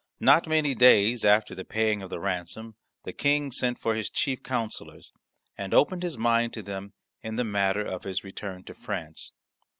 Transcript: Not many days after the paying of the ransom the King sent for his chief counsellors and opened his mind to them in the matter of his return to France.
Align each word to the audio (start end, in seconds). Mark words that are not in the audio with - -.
Not 0.19 0.47
many 0.47 0.73
days 0.73 1.23
after 1.23 1.53
the 1.53 1.63
paying 1.63 2.01
of 2.01 2.09
the 2.09 2.19
ransom 2.19 2.73
the 3.03 3.13
King 3.13 3.51
sent 3.51 3.77
for 3.77 3.93
his 3.93 4.09
chief 4.09 4.41
counsellors 4.41 5.13
and 5.59 5.75
opened 5.75 6.01
his 6.01 6.17
mind 6.17 6.53
to 6.53 6.63
them 6.63 6.93
in 7.21 7.35
the 7.35 7.43
matter 7.43 7.83
of 7.85 8.03
his 8.03 8.23
return 8.23 8.63
to 8.63 8.73
France. 8.73 9.31